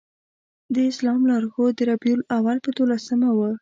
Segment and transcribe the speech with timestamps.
[0.73, 3.39] د اسلام لار ښود د ربیع الاول په دولسمه و.